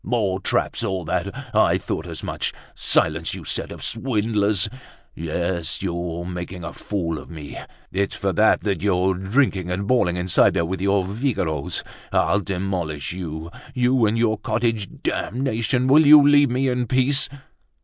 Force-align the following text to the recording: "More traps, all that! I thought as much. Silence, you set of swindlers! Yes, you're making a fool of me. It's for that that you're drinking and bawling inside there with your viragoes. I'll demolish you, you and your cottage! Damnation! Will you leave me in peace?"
"More 0.03 0.39
traps, 0.39 0.83
all 0.83 1.05
that! 1.05 1.31
I 1.55 1.77
thought 1.77 2.07
as 2.07 2.23
much. 2.23 2.53
Silence, 2.73 3.35
you 3.35 3.43
set 3.45 3.71
of 3.71 3.83
swindlers! 3.83 4.67
Yes, 5.13 5.83
you're 5.83 6.25
making 6.25 6.63
a 6.63 6.73
fool 6.73 7.19
of 7.19 7.29
me. 7.29 7.55
It's 7.91 8.15
for 8.15 8.33
that 8.33 8.61
that 8.61 8.81
you're 8.81 9.13
drinking 9.13 9.69
and 9.69 9.85
bawling 9.85 10.17
inside 10.17 10.55
there 10.55 10.65
with 10.65 10.81
your 10.81 11.05
viragoes. 11.05 11.83
I'll 12.11 12.39
demolish 12.39 13.13
you, 13.13 13.51
you 13.75 14.07
and 14.07 14.17
your 14.17 14.39
cottage! 14.39 14.89
Damnation! 15.03 15.85
Will 15.85 16.07
you 16.07 16.27
leave 16.27 16.49
me 16.49 16.67
in 16.67 16.87
peace?" 16.87 17.29